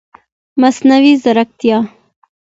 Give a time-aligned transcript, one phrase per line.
[0.61, 1.77] مصنوعي ځرکتیا